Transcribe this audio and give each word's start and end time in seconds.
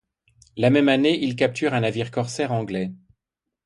La 0.57 0.71
même 0.71 0.89
année, 0.89 1.23
il 1.23 1.35
capture 1.35 1.75
un 1.75 1.81
navire 1.81 2.09
corsaire 2.09 2.51
anglais. 2.53 2.91